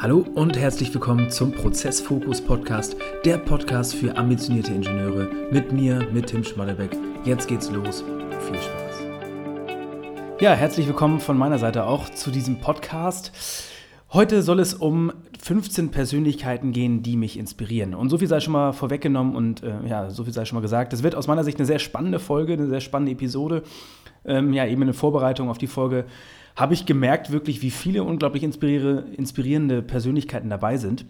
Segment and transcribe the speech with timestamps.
[0.00, 6.28] Hallo und herzlich willkommen zum Prozessfokus Podcast, der Podcast für ambitionierte Ingenieure mit mir, mit
[6.28, 6.96] Tim Schmallebeck.
[7.24, 8.04] Jetzt geht's los.
[8.46, 10.38] Viel Spaß.
[10.38, 13.32] Ja, herzlich willkommen von meiner Seite auch zu diesem Podcast.
[14.12, 17.92] Heute soll es um 15 Persönlichkeiten gehen, die mich inspirieren.
[17.96, 20.62] Und so viel sei schon mal vorweggenommen und äh, ja, so viel sei schon mal
[20.62, 20.92] gesagt.
[20.92, 23.64] Das wird aus meiner Sicht eine sehr spannende Folge, eine sehr spannende Episode.
[24.24, 26.04] Ähm, ja, eben eine Vorbereitung auf die Folge
[26.58, 31.06] habe ich gemerkt, wirklich, wie viele unglaublich inspirierende Persönlichkeiten dabei sind.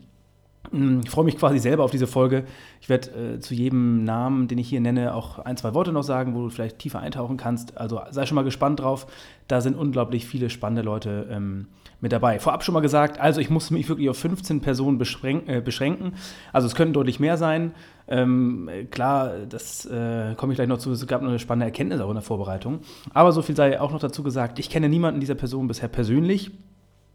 [0.72, 2.44] Hm, ich freue mich quasi selber auf diese Folge.
[2.82, 6.02] Ich werde äh, zu jedem Namen, den ich hier nenne, auch ein, zwei Worte noch
[6.02, 7.78] sagen, wo du vielleicht tiefer eintauchen kannst.
[7.78, 9.06] Also sei schon mal gespannt drauf.
[9.46, 11.68] Da sind unglaublich viele spannende Leute ähm,
[12.00, 12.38] mit dabei.
[12.38, 16.12] Vorab schon mal gesagt, also ich muss mich wirklich auf 15 Personen äh, beschränken.
[16.52, 17.72] Also es könnten deutlich mehr sein.
[18.06, 20.92] Ähm, klar, das äh, komme ich gleich noch zu.
[20.92, 22.80] Es gab noch eine spannende Erkenntnis auch in der Vorbereitung.
[23.12, 24.58] Aber so viel sei auch noch dazu gesagt.
[24.58, 26.52] Ich kenne niemanden dieser Person bisher persönlich.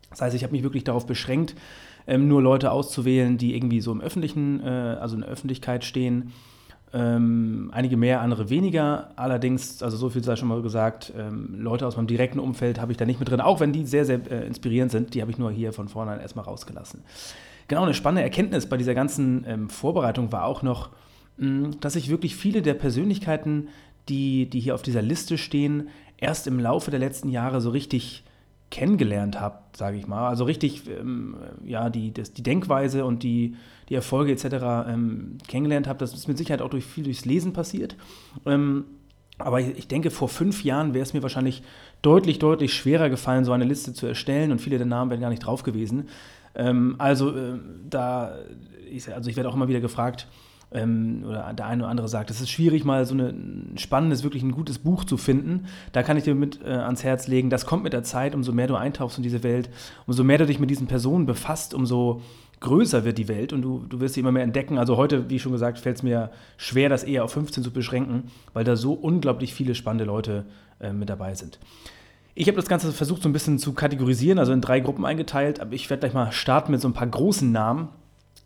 [0.10, 1.56] Das heißt, ich habe mich wirklich darauf beschränkt,
[2.06, 6.34] ähm, nur Leute auszuwählen, die irgendwie so im öffentlichen, äh, also in der Öffentlichkeit stehen.
[6.96, 9.10] Ähm, einige mehr, andere weniger.
[9.16, 12.92] Allerdings, also so viel sei schon mal gesagt, ähm, Leute aus meinem direkten Umfeld habe
[12.92, 15.16] ich da nicht mit drin, auch wenn die sehr, sehr äh, inspirierend sind.
[15.16, 17.04] Die habe ich nur hier von vornherein erstmal rausgelassen.
[17.68, 20.92] Genau, eine spannende Erkenntnis bei dieser ganzen ähm, Vorbereitung war auch noch,
[21.38, 23.70] mh, mm, dass ich wirklich viele der Persönlichkeiten,
[24.08, 28.24] die, die hier auf dieser Liste stehen, erst im Laufe der letzten Jahre so richtig
[28.74, 30.28] kennengelernt habe, sage ich mal.
[30.28, 33.56] Also richtig, ähm, ja, die, das, die Denkweise und die,
[33.88, 34.46] die Erfolge etc.
[34.88, 36.00] Ähm, kennengelernt habe.
[36.00, 37.96] Das ist mit Sicherheit auch durch viel durchs Lesen passiert.
[38.48, 38.86] Ähm,
[39.38, 41.62] aber ich, ich, denke, vor fünf Jahren wäre es mir wahrscheinlich
[42.02, 45.30] deutlich, deutlich schwerer gefallen, so eine Liste zu erstellen und viele der Namen wären gar
[45.30, 46.10] nicht drauf gewesen.
[46.56, 48.40] Ähm, also äh, da,
[48.90, 50.28] ich, also ich werde auch immer wieder gefragt,
[50.74, 54.44] ähm, oder der eine oder andere sagt, es ist schwierig, mal so ein spannendes, wirklich
[54.44, 55.66] ein gutes Buch zu finden.
[55.92, 58.52] Da kann ich dir mit äh, ans Herz legen, das kommt mit der Zeit, umso
[58.52, 59.70] mehr du eintauchst in diese Welt,
[60.08, 62.22] umso mehr du dich mit diesen Personen befasst, umso
[62.64, 64.80] größer wird die Welt und du, du wirst sie immer mehr entdecken.
[64.80, 68.32] Also heute, wie schon gesagt, fällt es mir schwer, das eher auf 15 zu beschränken,
[68.54, 70.46] weil da so unglaublich viele spannende Leute
[70.80, 71.60] äh, mit dabei sind.
[72.36, 75.60] Ich habe das Ganze versucht so ein bisschen zu kategorisieren, also in drei Gruppen eingeteilt,
[75.60, 77.90] aber ich werde gleich mal starten mit so ein paar großen Namen,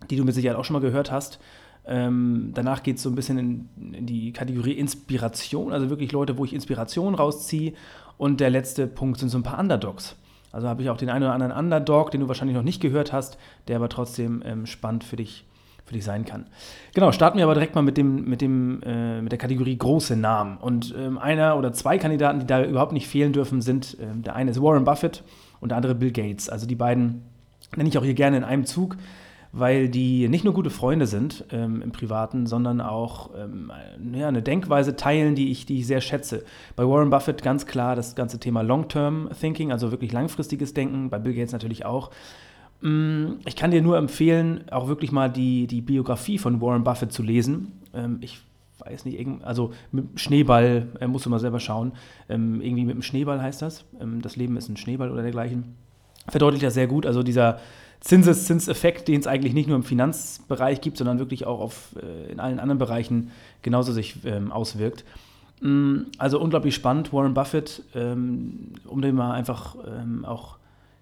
[0.09, 1.39] die du mit Sicherheit auch schon mal gehört hast.
[1.87, 6.37] Ähm, danach geht es so ein bisschen in, in, die Kategorie Inspiration, also wirklich Leute,
[6.37, 7.73] wo ich Inspiration rausziehe.
[8.17, 10.15] Und der letzte Punkt sind so ein paar Underdogs.
[10.51, 13.13] Also habe ich auch den einen oder anderen Underdog, den du wahrscheinlich noch nicht gehört
[13.13, 13.37] hast,
[13.67, 15.45] der aber trotzdem ähm, spannend für dich,
[15.85, 16.47] für dich sein kann.
[16.93, 20.15] Genau, starten wir aber direkt mal mit, dem, mit, dem, äh, mit der Kategorie große
[20.15, 20.57] Namen.
[20.57, 24.35] Und ähm, einer oder zwei Kandidaten, die da überhaupt nicht fehlen dürfen, sind, äh, der
[24.35, 25.23] eine ist Warren Buffett
[25.59, 26.49] und der andere Bill Gates.
[26.49, 27.23] Also die beiden
[27.75, 28.97] nenne ich auch hier gerne in einem Zug
[29.51, 33.71] weil die nicht nur gute Freunde sind ähm, im Privaten, sondern auch ähm,
[34.13, 36.43] ja, eine Denkweise teilen, die ich, die ich sehr schätze.
[36.75, 41.19] Bei Warren Buffett ganz klar das ganze Thema Long-Term Thinking, also wirklich langfristiges Denken, bei
[41.19, 42.11] Bill Gates natürlich auch.
[42.81, 47.11] Mm, ich kann dir nur empfehlen, auch wirklich mal die, die Biografie von Warren Buffett
[47.11, 47.71] zu lesen.
[47.93, 48.39] Ähm, ich
[48.79, 51.93] weiß nicht, also mit dem Schneeball, äh, musst du mal selber schauen.
[52.29, 53.85] Ähm, irgendwie mit dem Schneeball heißt das.
[53.99, 55.75] Ähm, das Leben ist ein Schneeball oder dergleichen.
[56.27, 57.05] Verdeutlicht das sehr gut.
[57.05, 57.59] Also dieser
[57.99, 62.39] Zinseszinseffekt, den es eigentlich nicht nur im Finanzbereich gibt, sondern wirklich auch auf, äh, in
[62.39, 63.31] allen anderen Bereichen
[63.61, 65.03] genauso sich ähm, auswirkt.
[65.61, 70.57] Mm, also unglaublich spannend, Warren Buffett, ähm, um dem mal einfach ähm, auch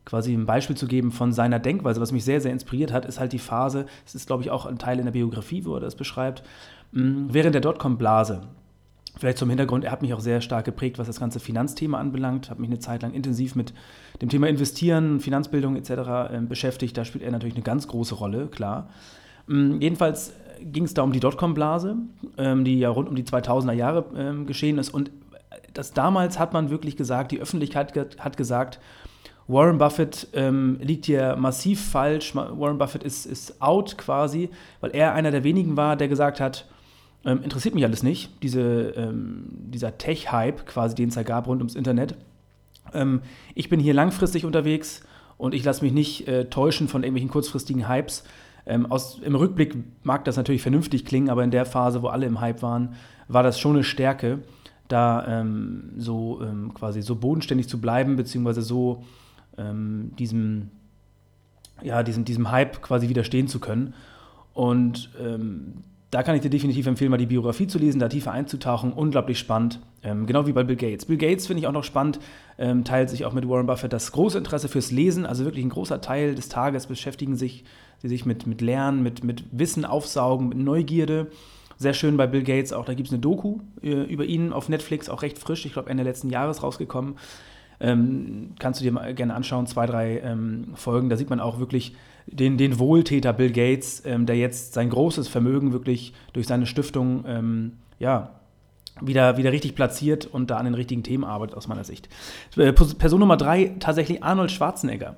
[0.05, 3.19] quasi ein Beispiel zu geben von seiner Denkweise, was mich sehr, sehr inspiriert hat, ist
[3.19, 5.81] halt die Phase, es ist glaube ich auch ein Teil in der Biografie, wo er
[5.81, 6.43] das beschreibt,
[6.93, 8.43] mm, während der Dotcom-Blase.
[9.17, 12.49] Vielleicht zum Hintergrund, er hat mich auch sehr stark geprägt, was das ganze Finanzthema anbelangt,
[12.49, 13.73] habe mich eine Zeit lang intensiv mit
[14.21, 15.89] dem Thema Investieren, Finanzbildung etc.
[15.89, 16.97] Äh, beschäftigt.
[16.97, 18.89] Da spielt er natürlich eine ganz große Rolle, klar.
[19.49, 21.95] Ähm, jedenfalls ging es da um die Dotcom-Blase,
[22.37, 24.93] ähm, die ja rund um die 2000er Jahre ähm, geschehen ist.
[24.93, 25.11] Und
[25.73, 28.79] das damals hat man wirklich gesagt, die Öffentlichkeit hat gesagt,
[29.47, 32.35] Warren Buffett ähm, liegt hier massiv falsch.
[32.35, 34.49] Warren Buffett ist, ist out quasi,
[34.81, 36.67] weil er einer der wenigen war, der gesagt hat,
[37.25, 38.61] ähm, interessiert mich alles nicht, diese,
[38.95, 42.15] ähm, dieser Tech-Hype quasi, den es da gab rund ums Internet.
[42.93, 43.21] Ähm,
[43.55, 45.01] ich bin hier langfristig unterwegs
[45.37, 48.23] und ich lasse mich nicht äh, täuschen von irgendwelchen kurzfristigen Hypes.
[48.67, 52.27] Ähm, aus, Im Rückblick mag das natürlich vernünftig klingen, aber in der Phase, wo alle
[52.27, 52.95] im Hype waren,
[53.27, 54.39] war das schon eine Stärke,
[54.87, 59.03] da ähm, so ähm, quasi so bodenständig zu bleiben, beziehungsweise so
[59.57, 60.69] diesem,
[61.81, 63.93] ja, diesem, diesem Hype quasi widerstehen zu können.
[64.53, 65.75] Und ähm,
[66.15, 68.93] da kann ich dir definitiv empfehlen, mal die Biografie zu lesen, da tiefer einzutauchen.
[68.93, 69.81] Unglaublich spannend.
[70.01, 71.07] Ähm, genau wie bei Bill Gates.
[71.07, 72.19] Bill Gates finde ich auch noch spannend,
[72.57, 75.25] ähm, teilt sich auch mit Warren Buffett das große Interesse fürs Lesen.
[75.25, 77.65] Also wirklich ein großer Teil des Tages beschäftigen sich
[78.01, 81.27] sie sich mit, mit Lernen, mit, mit Wissen aufsaugen, mit Neugierde.
[81.77, 84.69] Sehr schön bei Bill Gates auch, da gibt es eine Doku äh, über ihn auf
[84.69, 87.15] Netflix, auch recht frisch, ich glaube Ende letzten Jahres rausgekommen.
[87.81, 91.09] Ähm, kannst du dir mal gerne anschauen, zwei, drei ähm, Folgen.
[91.09, 91.93] Da sieht man auch wirklich
[92.27, 97.23] den, den Wohltäter Bill Gates, ähm, der jetzt sein großes Vermögen wirklich durch seine Stiftung
[97.27, 98.31] ähm, ja,
[99.01, 102.09] wieder, wieder richtig platziert und da an den richtigen Themen arbeitet, aus meiner Sicht.
[102.55, 105.17] Äh, Person Nummer drei, tatsächlich Arnold Schwarzenegger.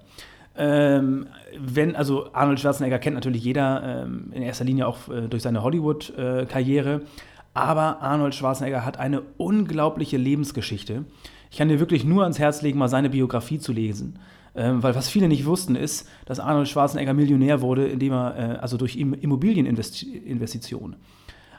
[0.58, 1.28] Ähm,
[1.60, 5.62] wenn, also Arnold Schwarzenegger kennt natürlich jeder ähm, in erster Linie auch äh, durch seine
[5.62, 7.06] Hollywood-Karriere, äh,
[7.54, 11.06] aber Arnold Schwarzenegger hat eine unglaubliche Lebensgeschichte.
[11.52, 14.20] Ich kann dir wirklich nur ans Herz legen, mal seine Biografie zu lesen.
[14.58, 18.58] Ähm, weil was viele nicht wussten, ist, dass Arnold Schwarzenegger Millionär wurde, indem er, äh,
[18.58, 20.96] also durch Immobilieninvestitionen.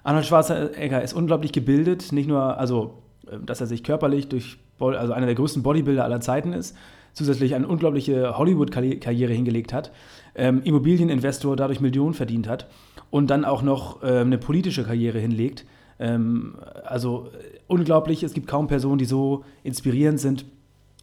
[0.03, 2.99] Arnold Schwarzenegger ist unglaublich gebildet, nicht nur, also,
[3.31, 6.77] äh, dass er sich körperlich durch, also einer der größten Bodybuilder aller Zeiten ist,
[7.12, 9.93] zusätzlich eine unglaubliche Hollywood-Karriere hingelegt hat,
[10.35, 12.67] ähm, Immobilieninvestor dadurch Millionen verdient hat
[13.11, 15.67] und dann auch noch äh, eine politische Karriere hinlegt.
[16.01, 20.57] Ähm, also äh, unglaublich, es gibt kaum Personen, die so inspirierend sind ähm,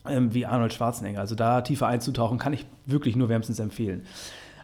[0.07, 1.19] wie Arnold Schwarzenegger.
[1.19, 4.03] Also da tiefer einzutauchen, kann ich wirklich nur wärmstens empfehlen.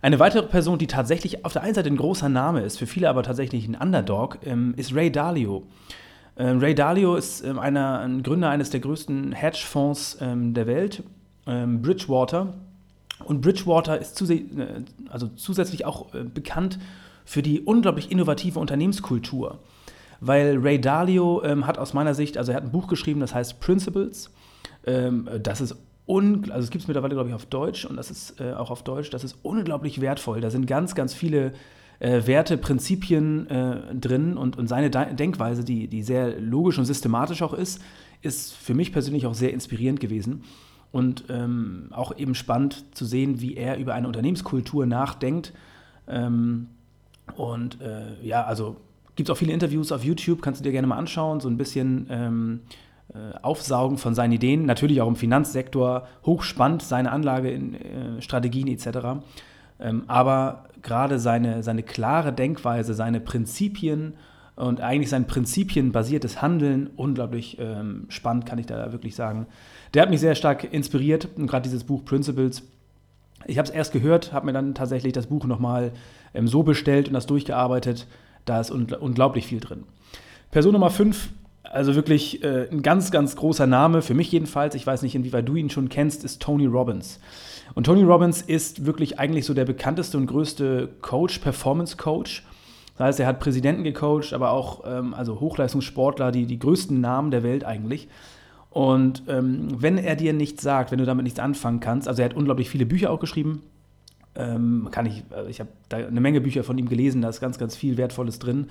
[0.02, 3.10] Eine weitere Person, die tatsächlich auf der einen Seite ein großer Name ist, für viele
[3.10, 5.64] aber tatsächlich ein Underdog, ähm, ist Ray Dalio.
[6.38, 11.04] Ähm, Ray Dalio ist ähm, einer, ein Gründer eines der größten Hedgefonds ähm, der Welt,
[11.46, 12.54] ähm, Bridgewater.
[13.26, 14.42] Und Bridgewater ist zus äh,
[15.10, 16.80] also zusätzlich auch äh, bekannt
[17.24, 19.60] für die unglaublich innovative Unternehmenskultur.
[20.20, 23.36] Weil Ray Dalio ähm, hat aus meiner Sicht, also er hat ein Buch geschrieben, das
[23.36, 24.32] heißt Principles.
[24.84, 25.76] Das ist
[26.08, 28.84] also es gibt es mittlerweile, glaube ich, auf Deutsch und das ist äh, auch auf
[28.84, 30.42] Deutsch, das ist unglaublich wertvoll.
[30.42, 31.54] Da sind ganz, ganz viele
[32.00, 36.86] äh, Werte, Prinzipien äh, drin und, und seine De Denkweise, die, die sehr logisch und
[36.86, 37.82] systematisch auch ist,
[38.22, 40.44] ist für mich persönlich auch sehr inspirierend gewesen.
[40.92, 45.54] Und ähm, auch eben spannend zu sehen, wie er über eine Unternehmenskultur nachdenkt.
[46.08, 46.68] Ähm,
[47.38, 48.76] und äh, ja, also
[49.16, 51.56] gibt es auch viele Interviews auf YouTube, kannst du dir gerne mal anschauen, so ein
[51.56, 52.82] bisschen ähm, äh,
[53.42, 58.88] aufsaugen von seinen Ideen, natürlich auch im Finanzsektor, hochspannend, seine Anlagestrategien äh, etc.
[59.80, 64.14] Ähm, aber gerade seine, seine klare Denkweise, seine Prinzipien
[64.56, 69.48] und eigentlich sein prinzipienbasiertes Handeln, unglaublich ähm, spannend, kann ich da wirklich sagen.
[69.94, 72.64] Der hat mich sehr stark inspiriert und gerade dieses Buch Principles.
[73.46, 75.92] Ich habe es erst gehört, habe mir dann tatsächlich das Buch nochmal
[76.34, 78.08] ähm, so bestellt und das durchgearbeitet.
[78.46, 79.84] Da ist unglaublich viel drin.
[80.52, 81.30] Person Nummer 5
[81.64, 85.48] also wirklich äh, ein ganz, ganz großer Name, für mich jedenfalls, ich weiß nicht, inwieweit
[85.48, 87.20] du ihn schon kennst, ist Tony Robbins.
[87.74, 92.44] Und Tony Robbins ist wirklich eigentlich so der bekannteste und größte Coach, Performance-Coach.
[92.98, 97.32] Das heißt, er hat Präsidenten gecoacht, aber auch ähm, also Hochleistungssportler, die, die größten Namen
[97.32, 98.10] der Welt eigentlich.
[98.70, 102.30] Und ähm, wenn er dir nichts sagt, wenn du damit nichts anfangen kannst, also er
[102.30, 103.64] hat unglaublich viele Bücher auch geschrieben,
[104.36, 107.42] ähm, kann ich, äh, ich habe da eine Menge Bücher von ihm gelesen, da ist
[107.42, 108.70] ganz, ganz viel Wertvolles drin.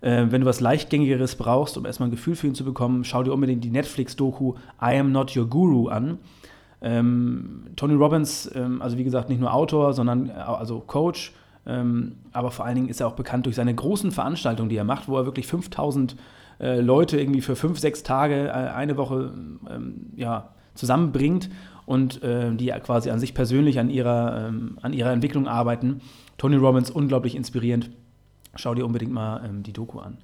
[0.00, 3.22] Äh, wenn du was Leichtgängigeres brauchst, um erstmal ein Gefühl für ihn zu bekommen, schau
[3.22, 6.18] dir unbedingt die Netflix-Doku I Am Not Your Guru an.
[6.80, 11.32] Ähm, Tony Robbins, ähm, also wie gesagt, nicht nur Autor, sondern äh, also Coach,
[11.66, 14.84] ähm, aber vor allen Dingen ist er auch bekannt durch seine großen Veranstaltungen, die er
[14.84, 16.16] macht, wo er wirklich 5000
[16.60, 19.32] äh, Leute irgendwie für fünf, sechs Tage, äh, eine Woche
[19.68, 21.50] ähm, ja, zusammenbringt
[21.84, 26.00] und äh, die quasi an sich persönlich an ihrer, ähm, an ihrer Entwicklung arbeiten.
[26.36, 27.90] Tony Robbins, unglaublich inspirierend.
[28.58, 30.18] Schau dir unbedingt mal ähm, die Doku an.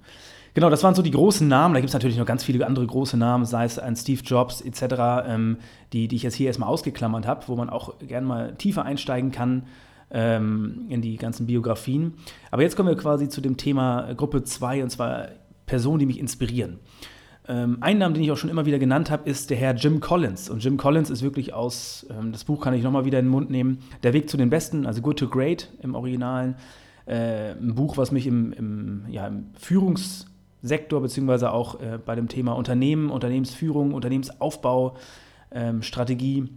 [0.55, 1.75] Genau, das waren so die großen Namen.
[1.75, 4.61] Da gibt es natürlich noch ganz viele andere große Namen, sei es ein Steve Jobs
[4.61, 5.59] etc., ähm,
[5.93, 9.33] die, die ich jetzt hier erstmal ausgeklammert habe, wo man auch gerne mal tiefer einsteigen
[9.33, 9.65] kann
[10.13, 12.15] ähm, in die ganzen Biografien.
[12.53, 15.29] Aber jetzt kommen wir quasi zu dem Thema Gruppe 2 und zwar
[15.67, 16.79] Personen, die mich inspirieren.
[17.47, 20.01] Ähm, ein Name, den ich auch schon immer wieder genannt habe, ist der Herr Jim
[20.01, 20.49] Collins.
[20.49, 23.31] Und Jim Collins ist wirklich aus, ähm, das Buch kann ich nochmal wieder in den
[23.33, 26.55] Mund nehmen, Der Weg zu den Besten, also Good to Great im Originalen
[27.07, 32.29] äh, ein Buch, was mich im, im, ja, im Führungssektor beziehungsweise auch äh, bei dem
[32.29, 34.97] Thema Unternehmen, Unternehmensführung, Unternehmensaufbau,
[35.53, 36.49] ähm, Strategie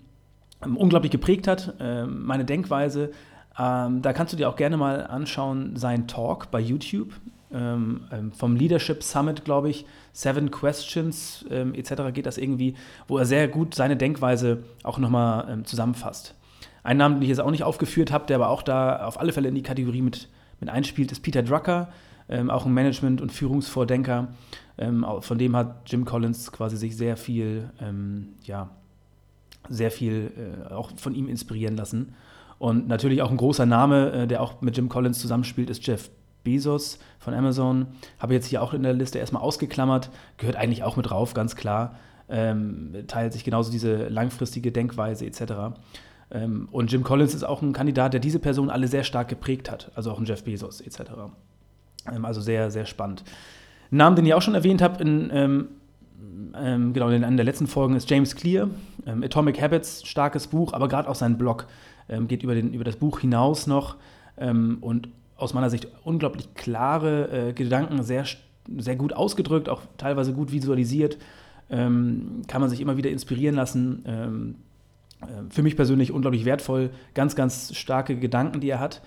[0.64, 3.12] ähm, unglaublich geprägt hat, ähm, meine Denkweise.
[3.60, 7.14] Ähm, da kannst du dir auch gerne mal anschauen, sein Talk bei YouTube.
[7.50, 12.12] Ähm, ähm, vom Leadership Summit, glaube ich, Seven Questions ähm, etc.
[12.14, 12.76] geht das irgendwie,
[13.08, 16.36] wo er sehr gut seine Denkweise auch nochmal ähm, zusammenfasst.
[16.84, 19.32] Ein Name, den ich jetzt auch nicht aufgeführt habe, der aber auch da auf alle
[19.32, 20.28] Fälle in die Kategorie mit
[20.60, 21.90] mit einspielt, ist Peter Drucker,
[22.30, 24.30] ähm, auch ein Management- und Führungsvordenker.
[24.78, 28.70] Ähm, von dem hat Jim Collins quasi sich sehr viel, ähm, ja,
[29.70, 32.14] sehr viel äh, auch von ihm inspirieren lassen.
[32.60, 36.10] Und natürlich auch ein großer Name, äh, der auch mit Jim Collins zusammenspielt, ist Jeff
[36.44, 37.88] Bezos von Amazon.
[38.20, 41.56] Habe jetzt hier auch in der Liste erstmal ausgeklammert, gehört eigentlich auch mit drauf, ganz
[41.56, 41.96] klar.
[42.30, 45.78] Ähm, teilt sich genauso diese langfristige Denkweise etc.
[46.32, 49.72] Ähm, und Jim Collins ist auch ein Kandidat, der diese Personen alle sehr stark geprägt
[49.72, 51.02] hat, also auch ein Jeff Bezos etc.
[52.12, 53.24] Ähm, also sehr, sehr spannend.
[53.92, 55.68] Ein Name, den ich auch schon erwähnt habe, in, ähm,
[56.56, 58.70] ähm, genau, in einer der letzten Folgen ist James Clear.
[59.06, 61.68] Ähm, Atomic Habits, starkes Buch, aber gerade auch sein Blog
[62.10, 63.96] ähm, geht über, den, über das Buch hinaus noch
[64.40, 68.24] und aus meiner Sicht unglaublich klare äh, Gedanken, sehr,
[68.78, 71.18] sehr gut ausgedrückt, auch teilweise gut visualisiert.
[71.70, 74.58] Kann man sich immer wieder inspirieren lassen.
[75.22, 79.02] Äh, für mich persönlich unglaublich wertvoll, ganz, ganz starke Gedanken, die er hat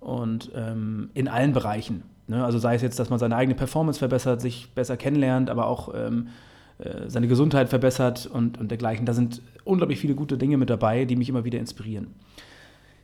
[0.00, 2.02] und ähm, in allen Bereichen.
[2.26, 2.44] Ne?
[2.44, 5.94] Also sei es jetzt, dass man seine eigene Performance verbessert, sich besser kennenlernt, aber auch
[5.94, 6.28] ähm,
[6.78, 9.06] äh, seine Gesundheit verbessert und, und dergleichen.
[9.06, 12.08] Da sind unglaublich viele gute Dinge mit dabei, die mich immer wieder inspirieren.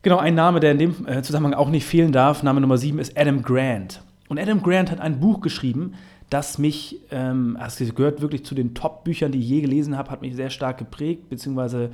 [0.03, 2.99] Genau, ein Name, der in dem äh, Zusammenhang auch nicht fehlen darf, Name Nummer 7
[2.99, 4.03] ist Adam Grant.
[4.29, 5.95] Und Adam Grant hat ein Buch geschrieben,
[6.31, 10.21] das mich, ähm, es gehört wirklich zu den Top-Büchern, die ich je gelesen habe, hat
[10.21, 11.91] mich sehr stark geprägt, beziehungsweise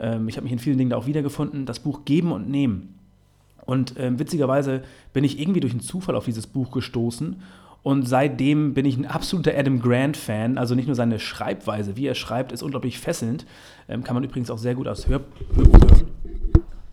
[0.00, 1.66] ähm, ich habe mich in vielen Dingen da auch wiedergefunden.
[1.66, 2.98] Das Buch Geben und Nehmen.
[3.64, 7.36] Und ähm, witzigerweise bin ich irgendwie durch einen Zufall auf dieses Buch gestoßen.
[7.82, 10.58] Und seitdem bin ich ein absoluter Adam Grant-Fan.
[10.58, 13.46] Also nicht nur seine Schreibweise, wie er schreibt, ist unglaublich fesselnd.
[13.88, 16.08] Ähm, kann man übrigens auch sehr gut aus Hörbuch hören.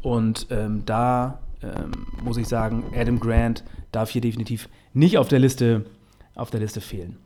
[0.01, 1.91] Und ähm, da ähm,
[2.23, 5.85] muss ich sagen, Adam Grant darf hier definitiv nicht auf der Liste,
[6.35, 7.17] auf der Liste fehlen.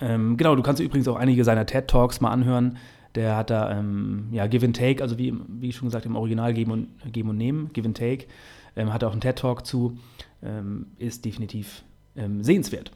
[0.00, 2.76] Ähm, genau, du kannst übrigens auch einige seiner TED Talks mal anhören.
[3.14, 6.52] Der hat da ähm, ja, Give and Take, also wie, wie schon gesagt im Original
[6.52, 8.26] Geben und, Geben und Nehmen, Give and Take.
[8.76, 9.98] Ähm, hat auch einen TED-Talk zu,
[10.42, 11.82] ähm, ist definitiv
[12.16, 12.92] ähm, sehenswert.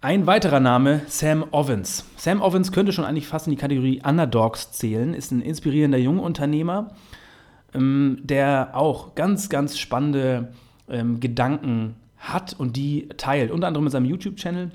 [0.00, 2.04] Ein weiterer Name, Sam Ovens.
[2.16, 6.94] Sam Ovens könnte schon eigentlich fast in die Kategorie Underdogs zählen, ist ein inspirierender Jungunternehmer,
[7.74, 10.52] ähm, der auch ganz, ganz spannende
[10.88, 13.50] ähm, Gedanken hat und die teilt.
[13.50, 14.70] Unter anderem mit seinem YouTube-Channel.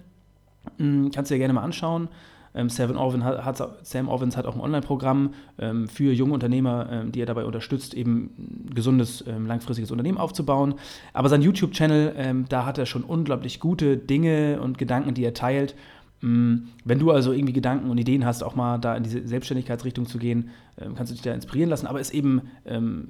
[0.77, 2.10] Hm, kannst du dir gerne mal anschauen.
[2.55, 7.12] Ähm, Sam, Ovens hat, Sam Ovens hat auch ein Online-Programm ähm, für junge Unternehmer, ähm,
[7.12, 10.75] die er dabei unterstützt, eben ein gesundes, ähm, langfristiges Unternehmen aufzubauen.
[11.13, 15.33] Aber sein YouTube-Channel, ähm, da hat er schon unglaublich gute Dinge und Gedanken, die er
[15.33, 15.75] teilt.
[16.22, 20.05] Mm, wenn du also irgendwie Gedanken und Ideen hast, auch mal da in diese Selbstständigkeitsrichtung
[20.05, 21.88] zu gehen, ähm, kannst du dich da inspirieren lassen.
[21.88, 22.41] Aber es eben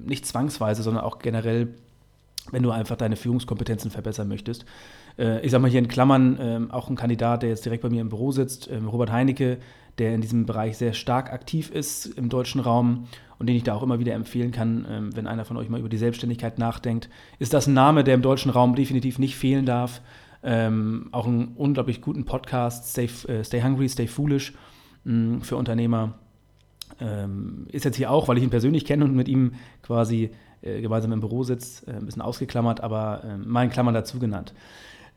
[0.05, 1.69] nicht zwangsweise, sondern auch generell
[2.51, 4.65] wenn du einfach deine Führungskompetenzen verbessern möchtest.
[5.17, 7.89] Äh, ich sage mal hier in Klammern ähm, auch ein Kandidat, der jetzt direkt bei
[7.89, 9.57] mir im Büro sitzt, ähm, Robert Heinecke,
[9.97, 13.75] der in diesem Bereich sehr stark aktiv ist im deutschen Raum und den ich da
[13.75, 17.09] auch immer wieder empfehlen kann, ähm, wenn einer von euch mal über die Selbstständigkeit nachdenkt,
[17.39, 20.01] ist das ein Name, der im deutschen Raum definitiv nicht fehlen darf.
[20.45, 24.53] Ähm, auch einen unglaublich guten Podcast, Stay, äh, Stay Hungry, Stay Foolish
[25.05, 26.15] mh, für Unternehmer.
[26.99, 30.81] Ähm, ist jetzt hier auch, weil ich ihn persönlich kenne und mit ihm quasi äh,
[30.81, 34.53] gemeinsam im Büro sitzt, äh, ein bisschen ausgeklammert, aber äh, mal in Klammern dazu genannt.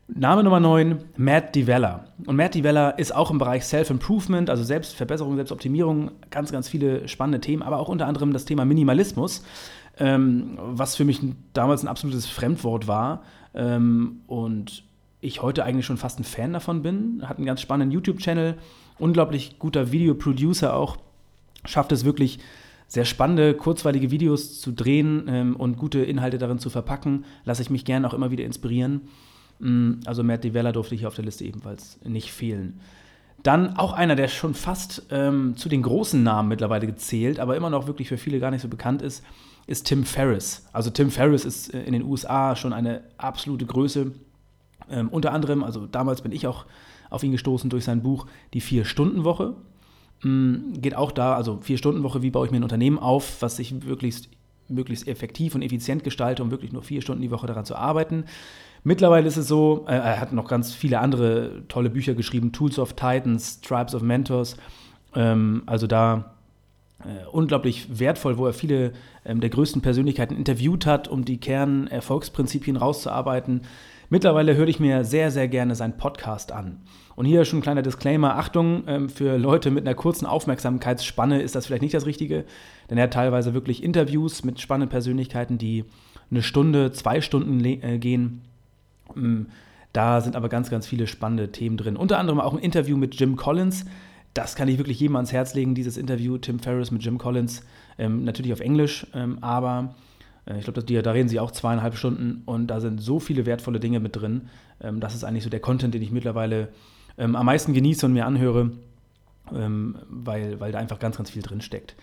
[0.09, 2.07] Name Nummer 9, Matt Divella.
[2.27, 7.41] Und Matt Divella ist auch im Bereich Self-Improvement, also Selbstverbesserung, Selbstoptimierung, ganz, ganz viele spannende
[7.41, 9.43] Themen, aber auch unter anderem das Thema Minimalismus,
[9.99, 11.21] ähm, was für mich
[11.53, 14.85] damals ein absolutes Fremdwort war ähm, und
[15.21, 17.23] ich heute eigentlich schon fast ein Fan davon bin.
[17.27, 18.55] Hat einen ganz spannenden YouTube-Channel,
[18.99, 20.99] unglaublich guter Videoproducer auch,
[21.65, 22.39] schafft es wirklich,
[22.89, 27.25] sehr spannende, kurzweilige Videos zu drehen ähm, und gute Inhalte darin zu verpacken.
[27.45, 29.09] Lasse ich mich gerne auch immer wieder inspirieren.
[29.59, 32.81] Mm, also Matt Devella durfte hier auf der Liste ebenfalls nicht fehlen.
[33.43, 37.71] Dann auch einer, der schon fast ähm, zu den großen Namen mittlerweile gezählt, aber immer
[37.71, 39.23] noch wirklich für viele gar nicht so bekannt ist,
[39.67, 40.67] ist Tim Ferriss.
[40.73, 44.13] Also Tim Ferriss ist äh, in den USA schon eine absolute Größe.
[44.91, 46.67] Ähm, unter anderem, also damals bin ich auch
[47.11, 49.55] auf ihn gestoßen durch sein Buch Die Vier-Stunden-Woche.
[50.23, 53.73] Mm, geht auch da, also Vier-Stunden-Woche, wie baue ich mir ein Unternehmen auf, was ich
[53.73, 54.29] möglichst,
[54.69, 58.25] möglichst effektiv und effizient gestalte, um wirklich nur vier Stunden die Woche daran zu arbeiten.
[58.87, 62.79] Mittlerweile ist es so, äh, er hat noch ganz viele andere tolle Bücher geschrieben, Tools
[62.79, 64.57] of Titans, Tribes of Mentors,
[65.17, 66.37] ähm, also da
[67.01, 68.93] äh, unglaublich wertvoll, wo er viele
[69.25, 73.63] ähm, der größten Persönlichkeiten interviewt hat, um die Kernerfolgsprinzipien rauszuarbeiten.
[74.09, 76.79] Mittlerweile höre ich mir sehr, sehr gerne seinen Podcast an.
[77.17, 81.57] Und hier schon ein kleiner Disclaimer: Achtung, ähm, für Leute mit einer kurzen Aufmerksamkeitsspanne ist
[81.57, 82.45] das vielleicht nicht das Richtige,
[82.89, 85.87] denn er hat teilweise wirklich Interviews mit spannenden Persönlichkeiten, die
[86.31, 88.43] eine Stunde, zwei Stunden äh, gehen.
[89.15, 89.47] Ähm,
[89.93, 91.97] da sind aber ganz, ganz viele spannende Themen drin.
[91.97, 93.87] Unter anderem auch ein Interview mit Jim Collins.
[94.35, 97.63] Das kann ich wirklich jedem ans Herz legen, dieses Interview, Tim Ferriss mit Jim Collins.
[97.99, 99.95] Ähm, natürlich auf Englisch, ähm, aber
[100.47, 103.81] äh, ich glaube, da reden sie auch zweieinhalb Stunden und da sind so viele wertvolle
[103.81, 104.49] Dinge mit drin.
[104.83, 106.69] Ähm, das ist eigentlich so der Content, den ich mittlerweile
[107.19, 108.73] ähm, am meisten genieße und mir anhöre,
[109.55, 111.97] ähm, weil, weil da einfach ganz, ganz viel drin steckt.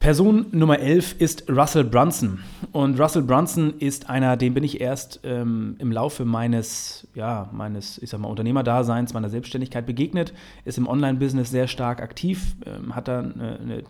[0.00, 2.38] Person Nummer 11 ist Russell Brunson.
[2.70, 7.98] Und Russell Brunson ist einer, dem bin ich erst ähm, im Laufe meines, ja, meines,
[7.98, 10.32] ich sag mal, Unternehmerdaseins, meiner Selbstständigkeit begegnet,
[10.64, 13.82] ist im Online-Business sehr stark aktiv, ähm, hat da eine, eine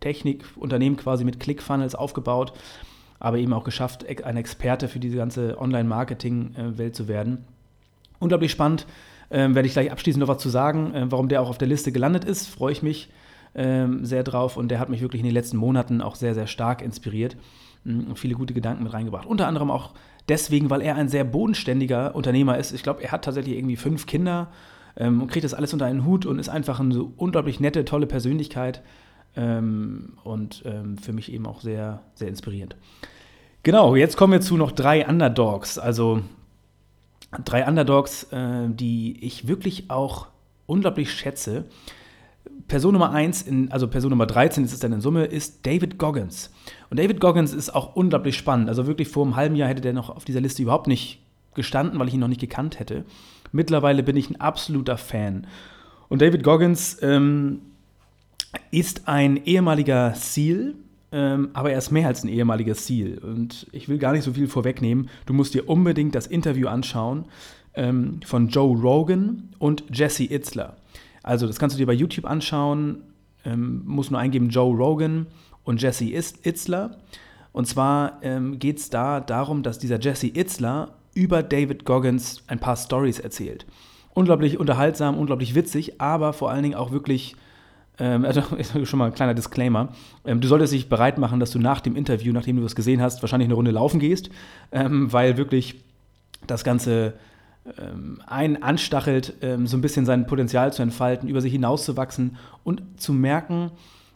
[0.00, 2.52] Technikunternehmen quasi mit ClickFunnels aufgebaut,
[3.20, 7.44] aber eben auch geschafft, ein Experte für diese ganze Online-Marketing-Welt zu werden.
[8.18, 8.86] Unglaublich spannend.
[9.30, 11.68] Ähm, werde ich gleich abschließend noch was zu sagen, äh, warum der auch auf der
[11.68, 12.48] Liste gelandet ist.
[12.48, 13.10] Freue ich mich.
[13.54, 16.46] Ähm, sehr drauf und der hat mich wirklich in den letzten Monaten auch sehr, sehr
[16.46, 17.36] stark inspiriert
[17.84, 19.26] mm, und viele gute Gedanken mit reingebracht.
[19.26, 19.92] Unter anderem auch
[20.28, 22.72] deswegen, weil er ein sehr bodenständiger Unternehmer ist.
[22.72, 24.48] Ich glaube, er hat tatsächlich irgendwie fünf Kinder
[24.96, 27.84] ähm, und kriegt das alles unter einen Hut und ist einfach eine so unglaublich nette,
[27.84, 28.82] tolle Persönlichkeit
[29.36, 32.76] ähm, und ähm, für mich eben auch sehr, sehr inspirierend.
[33.62, 35.78] Genau, jetzt kommen wir zu noch drei Underdogs.
[35.78, 36.22] Also
[37.44, 40.28] drei Underdogs, äh, die ich wirklich auch
[40.66, 41.64] unglaublich schätze.
[42.68, 46.52] Person Nummer 1, also Person Nummer 13 ist es dann in Summe, ist David Goggins.
[46.90, 48.68] Und David Goggins ist auch unglaublich spannend.
[48.68, 51.20] Also wirklich vor einem halben Jahr hätte der noch auf dieser Liste überhaupt nicht
[51.54, 53.04] gestanden, weil ich ihn noch nicht gekannt hätte.
[53.52, 55.46] Mittlerweile bin ich ein absoluter Fan.
[56.08, 57.60] Und David Goggins ähm,
[58.70, 60.74] ist ein ehemaliger SEAL,
[61.12, 63.18] ähm, aber er ist mehr als ein ehemaliger SEAL.
[63.18, 65.08] Und ich will gar nicht so viel vorwegnehmen.
[65.26, 67.24] Du musst dir unbedingt das Interview anschauen
[67.74, 70.76] ähm, von Joe Rogan und Jesse Itzler.
[71.22, 73.02] Also, das kannst du dir bei YouTube anschauen.
[73.44, 75.26] Ähm, musst nur eingeben Joe Rogan
[75.64, 76.98] und Jesse Itzler.
[77.52, 82.60] Und zwar ähm, geht es da darum, dass dieser Jesse Itzler über David Goggins ein
[82.60, 83.66] paar Stories erzählt.
[84.14, 87.36] Unglaublich unterhaltsam, unglaublich witzig, aber vor allen Dingen auch wirklich
[88.00, 88.42] ähm, also
[88.84, 89.90] schon mal ein kleiner Disclaimer.
[90.24, 93.00] Ähm, du solltest dich bereit machen, dass du nach dem Interview, nachdem du es gesehen
[93.00, 94.30] hast, wahrscheinlich eine Runde laufen gehst,
[94.72, 95.84] ähm, weil wirklich
[96.46, 97.14] das Ganze
[97.78, 102.82] ähm, einen anstachelt, ähm, so ein bisschen sein Potenzial zu entfalten, über sich hinauszuwachsen und
[102.96, 103.70] zu merken,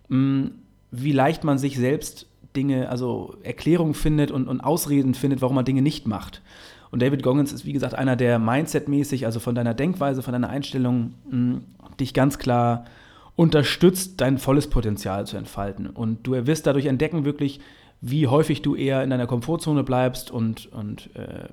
[0.08, 0.46] mm,
[0.90, 5.64] wie leicht man sich selbst Dinge, also Erklärungen findet und, und Ausreden findet, warum man
[5.64, 6.40] Dinge nicht macht.
[6.90, 10.48] Und David Goggins ist, wie gesagt, einer, der Mindset-mäßig, also von deiner Denkweise, von deiner
[10.48, 11.56] Einstellung, mm,
[11.98, 12.84] dich ganz klar
[13.36, 15.88] unterstützt, dein volles Potenzial zu entfalten.
[15.88, 17.60] Und du wirst dadurch entdecken, wirklich,
[18.00, 21.48] wie häufig du eher in deiner Komfortzone bleibst und, und äh,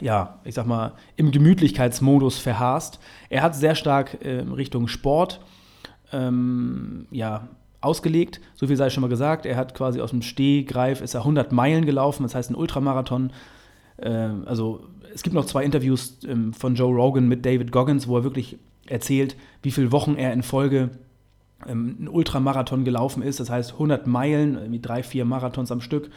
[0.00, 2.98] ja, ich sag mal, im Gemütlichkeitsmodus verharrst.
[3.28, 5.40] Er hat sehr stark äh, Richtung Sport
[6.12, 7.48] ähm, ja,
[7.80, 8.40] ausgelegt.
[8.54, 9.46] So viel sei schon mal gesagt.
[9.46, 13.32] Er hat quasi aus dem Stehgreif, ist er 100 Meilen gelaufen, das heißt ein Ultramarathon.
[13.96, 14.84] Äh, also
[15.14, 18.58] es gibt noch zwei Interviews ähm, von Joe Rogan mit David Goggins, wo er wirklich
[18.86, 20.90] erzählt, wie viele Wochen er in Folge
[21.66, 23.40] ähm, einen Ultramarathon gelaufen ist.
[23.40, 26.10] Das heißt 100 Meilen, irgendwie drei, vier Marathons am Stück.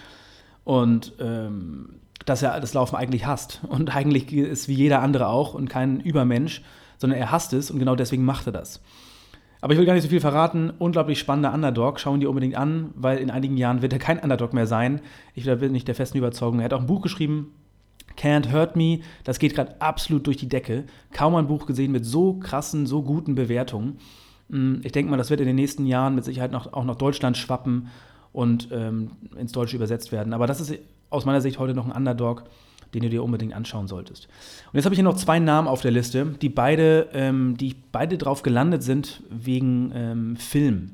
[0.64, 3.62] Und ähm, dass er das Laufen eigentlich hasst.
[3.68, 6.62] Und eigentlich ist wie jeder andere auch und kein Übermensch,
[6.98, 8.82] sondern er hasst es und genau deswegen macht er das.
[9.62, 10.72] Aber ich will gar nicht so viel verraten.
[10.78, 12.00] Unglaublich spannender Underdog.
[12.00, 15.02] Schauen die unbedingt an, weil in einigen Jahren wird er kein Underdog mehr sein.
[15.34, 16.60] Ich bin nicht der festen Überzeugung.
[16.60, 17.54] Er hat auch ein Buch geschrieben,
[18.18, 20.86] Can't Hurt Me, das geht gerade absolut durch die Decke.
[21.12, 23.98] Kaum ein Buch gesehen mit so krassen, so guten Bewertungen.
[24.50, 26.96] Mm, ich denke mal, das wird in den nächsten Jahren mit Sicherheit noch, auch nach
[26.96, 27.88] Deutschland schwappen
[28.32, 30.34] und ähm, ins Deutsche übersetzt werden.
[30.34, 32.44] Aber das ist aus meiner Sicht heute noch ein Underdog,
[32.94, 34.28] den du dir unbedingt anschauen solltest.
[34.72, 37.76] Und jetzt habe ich hier noch zwei Namen auf der Liste, die beide, ähm, die
[37.92, 40.92] beide drauf gelandet sind wegen ähm, Film.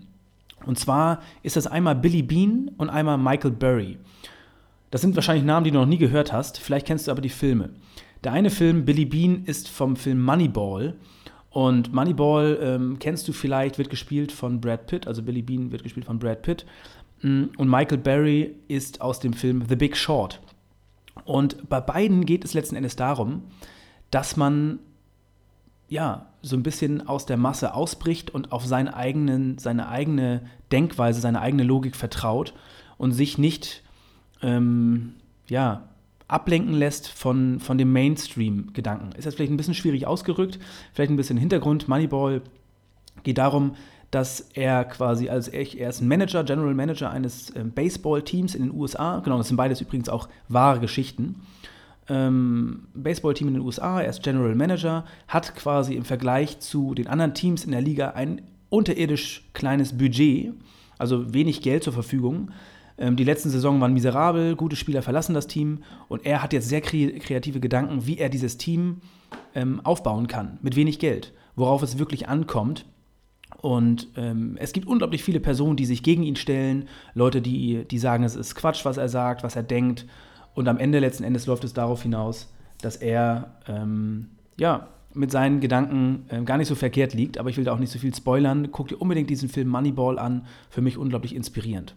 [0.66, 3.98] Und zwar ist das einmal Billy Bean und einmal Michael Burry.
[4.92, 6.58] Das sind wahrscheinlich Namen, die du noch nie gehört hast.
[6.58, 7.70] Vielleicht kennst du aber die Filme.
[8.24, 10.96] Der eine Film, Billy Bean, ist vom Film Moneyball.
[11.50, 15.08] Und Moneyball ähm, kennst du vielleicht, wird gespielt von Brad Pitt.
[15.08, 16.66] Also Billy Bean wird gespielt von Brad Pitt.
[17.26, 20.40] Und Michael Berry ist aus dem Film The Big Short.
[21.24, 23.42] Und bei beiden geht es letzten Endes darum,
[24.12, 24.78] dass man
[25.88, 31.20] ja so ein bisschen aus der Masse ausbricht und auf seinen eigenen, seine eigene Denkweise,
[31.20, 32.54] seine eigene Logik vertraut
[33.00, 33.82] und sich nicht
[34.44, 35.16] ähm,
[35.48, 35.90] ja,
[36.28, 39.14] ablenken lässt von, von dem Mainstream-Gedanken.
[39.14, 40.60] Ist das vielleicht ein bisschen schwierig ausgerückt,
[40.94, 41.88] vielleicht ein bisschen Hintergrund.
[41.88, 42.44] Moneyball
[43.24, 43.76] geht darum,
[44.12, 48.74] dass er quasi als er ist ein Manager, General Manager eines ähm, Baseball-Teams in den
[48.74, 49.20] USA.
[49.20, 51.42] Genau, das sind beides übrigens auch wahre Geschichten.
[52.08, 57.08] Ähm, Baseball-Team in den USA, er ist General Manager, hat quasi im Vergleich zu den
[57.08, 60.54] anderen Teams in der Liga ein unterirdisch kleines Budget,
[60.98, 62.52] also wenig Geld zur Verfügung,
[62.98, 66.70] ähm, die letzten Saisonen waren miserabel, gute Spieler verlassen das Team und er hat jetzt
[66.70, 69.02] sehr kreative Gedanken, wie er dieses Team
[69.54, 72.86] ähm, aufbauen kann, mit wenig Geld, worauf es wirklich ankommt.
[73.62, 77.98] Und ähm, es gibt unglaublich viele Personen, die sich gegen ihn stellen, Leute, die, die
[77.98, 80.06] sagen, es ist Quatsch, was er sagt, was er denkt.
[80.54, 85.62] Und am Ende letzten Endes läuft es darauf hinaus, dass er ähm, ja, mit seinen
[85.62, 87.38] Gedanken äh, gar nicht so verkehrt liegt.
[87.38, 88.72] Aber ich will da auch nicht so viel spoilern.
[88.72, 90.46] Guck dir unbedingt diesen Film Moneyball an.
[90.70, 91.96] Für mich unglaublich inspirierend.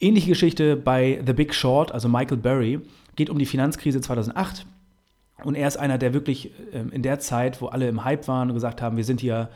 [0.00, 2.80] Ähnliche Geschichte bei The Big Short, also Michael Burry,
[3.16, 4.64] geht um die Finanzkrise 2008.
[5.42, 8.48] Und er ist einer, der wirklich ähm, in der Zeit, wo alle im Hype waren
[8.48, 9.48] und gesagt haben, wir sind hier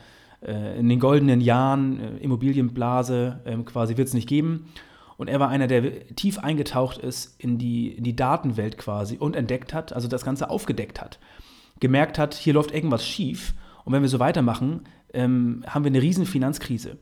[0.45, 4.67] äh, in den goldenen Jahren, äh, Immobilienblase, äh, quasi wird es nicht geben.
[5.17, 9.35] Und er war einer, der tief eingetaucht ist in die, in die Datenwelt quasi und
[9.35, 11.19] entdeckt hat, also das Ganze aufgedeckt hat.
[11.79, 13.53] Gemerkt hat, hier läuft irgendwas schief
[13.85, 14.81] und wenn wir so weitermachen,
[15.13, 16.97] ähm, haben wir eine riesen Finanzkrise.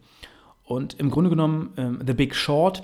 [0.64, 2.84] Und im Grunde genommen, ähm, The Big Short,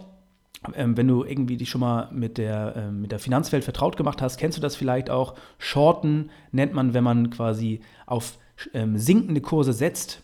[0.75, 4.21] ähm, wenn du irgendwie dich schon mal mit der, ähm, mit der Finanzwelt vertraut gemacht
[4.21, 5.35] hast, kennst du das vielleicht auch.
[5.57, 8.37] Shorten nennt man, wenn man quasi auf
[8.73, 10.23] ähm, sinkende Kurse setzt.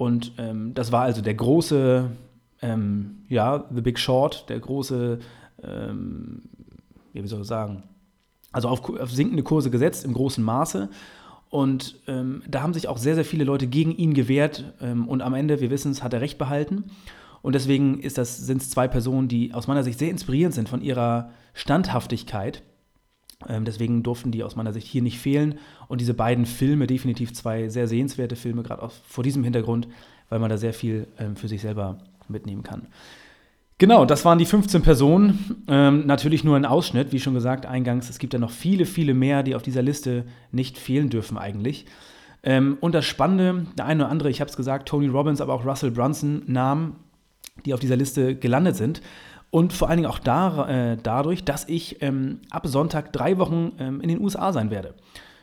[0.00, 2.10] Und ähm, das war also der große,
[2.62, 5.18] ähm, ja, The Big Short, der große,
[7.12, 7.82] wie soll ich sagen,
[8.50, 10.88] also auf, auf sinkende Kurse gesetzt im großen Maße.
[11.50, 14.72] Und ähm, da haben sich auch sehr, sehr viele Leute gegen ihn gewehrt.
[14.80, 16.84] Ähm, und am Ende, wir wissen es, hat er recht behalten.
[17.42, 21.28] Und deswegen sind es zwei Personen, die aus meiner Sicht sehr inspirierend sind von ihrer
[21.52, 22.62] Standhaftigkeit.
[23.48, 25.58] Ähm, deswegen durften die aus meiner Sicht hier nicht fehlen.
[25.88, 29.88] Und diese beiden Filme, definitiv zwei sehr sehenswerte Filme, gerade vor diesem Hintergrund,
[30.28, 31.98] weil man da sehr viel ähm, für sich selber
[32.28, 32.86] mitnehmen kann.
[33.78, 35.64] Genau, das waren die 15 Personen.
[35.66, 38.10] Ähm, natürlich nur ein Ausschnitt, wie schon gesagt eingangs.
[38.10, 41.86] Es gibt ja noch viele, viele mehr, die auf dieser Liste nicht fehlen dürfen eigentlich.
[42.42, 45.54] Ähm, und das Spannende, der eine oder andere, ich habe es gesagt, Tony Robbins, aber
[45.54, 46.96] auch Russell Brunson Namen,
[47.64, 49.00] die auf dieser Liste gelandet sind.
[49.50, 53.72] Und vor allen Dingen auch da, äh, dadurch, dass ich ähm, ab Sonntag drei Wochen
[53.78, 54.94] ähm, in den USA sein werde.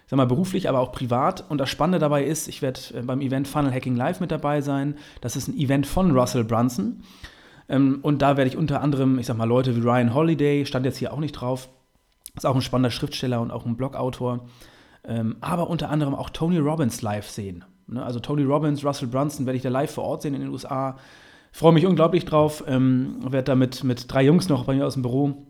[0.05, 1.43] Ich sag mal beruflich, aber auch privat.
[1.49, 4.61] Und das Spannende dabei ist, ich werde äh, beim Event Funnel Hacking Live mit dabei
[4.61, 4.95] sein.
[5.19, 7.03] Das ist ein Event von Russell Brunson.
[7.67, 10.85] Ähm, und da werde ich unter anderem, ich sag mal, Leute wie Ryan Holiday, stand
[10.85, 11.67] jetzt hier auch nicht drauf,
[12.35, 14.45] ist auch ein spannender Schriftsteller und auch ein Blogautor,
[15.03, 17.65] ähm, aber unter anderem auch Tony Robbins live sehen.
[17.87, 18.03] Ne?
[18.03, 20.97] Also Tony Robbins, Russell Brunson werde ich da live vor Ort sehen in den USA.
[21.57, 22.63] Freue mich unglaublich drauf.
[22.67, 25.47] Ähm, werde da mit, mit drei Jungs noch bei mir aus dem Büro,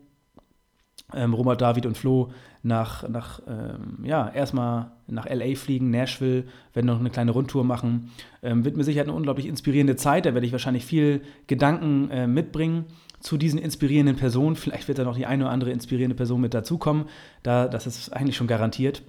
[1.12, 6.86] ähm, Robert, David und Flo, nach, nach ähm, ja, erstmal nach LA fliegen, Nashville, werden
[6.86, 8.10] noch eine kleine Rundtour machen.
[8.42, 10.24] Ähm, wird mir sicher eine unglaublich inspirierende Zeit.
[10.24, 12.86] Da werde ich wahrscheinlich viel Gedanken äh, mitbringen
[13.20, 14.56] zu diesen inspirierenden Personen.
[14.56, 17.04] Vielleicht wird da noch die eine oder andere inspirierende Person mit dazukommen.
[17.42, 19.02] Da, das ist eigentlich schon garantiert.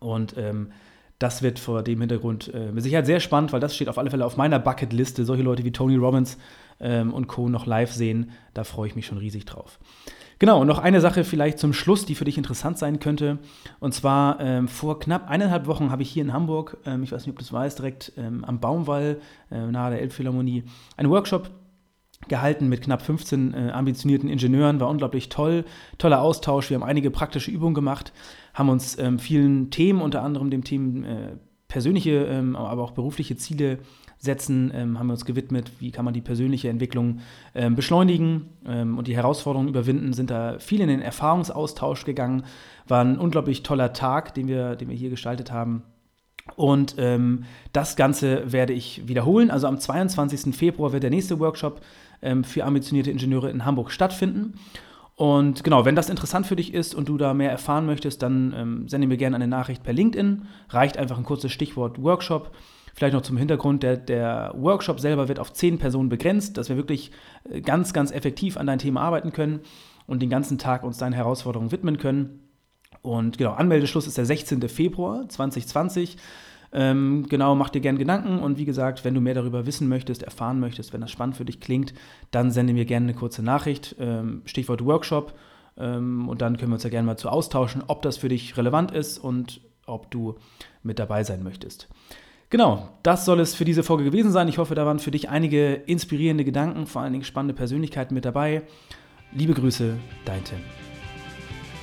[0.00, 0.68] Und ähm,
[1.18, 4.10] das wird vor dem Hintergrund äh, mit Sicherheit sehr spannend, weil das steht auf alle
[4.10, 5.24] Fälle auf meiner Bucketliste.
[5.24, 6.36] Solche Leute wie Tony Robbins
[6.80, 7.48] ähm, und Co.
[7.48, 9.78] noch live sehen, da freue ich mich schon riesig drauf.
[10.38, 13.38] Genau, und noch eine Sache vielleicht zum Schluss, die für dich interessant sein könnte.
[13.80, 17.22] Und zwar ähm, vor knapp eineinhalb Wochen habe ich hier in Hamburg, ähm, ich weiß
[17.22, 19.18] nicht, ob du es weißt, direkt ähm, am Baumwall,
[19.50, 20.64] äh, nahe der Elbphilharmonie,
[20.98, 21.50] einen Workshop
[22.28, 24.80] gehalten mit knapp 15 äh, ambitionierten Ingenieuren.
[24.80, 25.64] War unglaublich toll,
[25.98, 26.70] toller Austausch.
[26.70, 28.12] Wir haben einige praktische Übungen gemacht,
[28.56, 31.36] haben uns ähm, vielen Themen, unter anderem dem Thema äh,
[31.68, 33.78] persönliche, ähm, aber auch berufliche Ziele
[34.18, 37.20] setzen, ähm, haben wir uns gewidmet, wie kann man die persönliche Entwicklung
[37.54, 42.44] ähm, beschleunigen ähm, und die Herausforderungen überwinden, sind da viel in den Erfahrungsaustausch gegangen.
[42.88, 45.82] War ein unglaublich toller Tag, den wir, den wir hier gestaltet haben.
[46.54, 49.50] Und ähm, das Ganze werde ich wiederholen.
[49.50, 50.56] Also am 22.
[50.56, 51.82] Februar wird der nächste Workshop
[52.22, 54.54] ähm, für ambitionierte Ingenieure in Hamburg stattfinden.
[55.16, 58.54] Und genau, wenn das interessant für dich ist und du da mehr erfahren möchtest, dann
[58.54, 60.42] ähm, sende mir gerne eine Nachricht per LinkedIn.
[60.68, 62.54] Reicht einfach ein kurzes Stichwort Workshop.
[62.94, 66.76] Vielleicht noch zum Hintergrund, der, der Workshop selber wird auf zehn Personen begrenzt, dass wir
[66.76, 67.12] wirklich
[67.50, 69.60] äh, ganz, ganz effektiv an dein Thema arbeiten können
[70.06, 72.42] und den ganzen Tag uns deinen Herausforderungen widmen können.
[73.00, 74.68] Und genau, Anmeldeschluss ist der 16.
[74.68, 76.18] Februar 2020.
[76.72, 80.22] Ähm, genau, mach dir gerne Gedanken und wie gesagt, wenn du mehr darüber wissen möchtest,
[80.22, 81.94] erfahren möchtest, wenn das spannend für dich klingt,
[82.30, 85.34] dann sende mir gerne eine kurze Nachricht, ähm, Stichwort Workshop
[85.76, 88.56] ähm, und dann können wir uns ja gerne mal zu austauschen, ob das für dich
[88.56, 90.36] relevant ist und ob du
[90.82, 91.88] mit dabei sein möchtest.
[92.50, 94.48] Genau, das soll es für diese Folge gewesen sein.
[94.48, 98.24] Ich hoffe, da waren für dich einige inspirierende Gedanken, vor allen Dingen spannende Persönlichkeiten mit
[98.24, 98.62] dabei.
[99.32, 100.60] Liebe Grüße, dein Tim.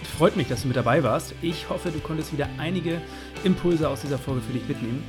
[0.03, 1.33] Freut mich, dass du mit dabei warst.
[1.41, 3.01] Ich hoffe, du konntest wieder einige
[3.43, 5.03] Impulse aus dieser Folge für dich mitnehmen.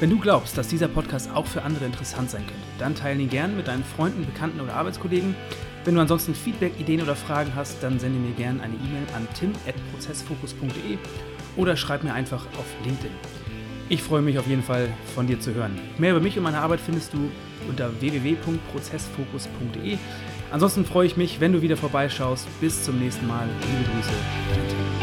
[0.00, 3.30] Wenn du glaubst, dass dieser Podcast auch für andere interessant sein könnte, dann teile ihn
[3.30, 5.36] gern mit deinen Freunden, Bekannten oder Arbeitskollegen.
[5.84, 9.28] Wenn du ansonsten Feedback, Ideen oder Fragen hast, dann sende mir gerne eine E-Mail an
[9.38, 10.98] tim.prozessfokus.de
[11.56, 13.12] oder schreib mir einfach auf LinkedIn.
[13.88, 15.78] Ich freue mich auf jeden Fall von dir zu hören.
[15.98, 17.30] Mehr über mich und meine Arbeit findest du
[17.68, 19.98] unter www.prozessfokus.de.
[20.54, 22.46] Ansonsten freue ich mich, wenn du wieder vorbeischaust.
[22.60, 23.48] Bis zum nächsten Mal.
[23.60, 24.93] Liebe Grüße.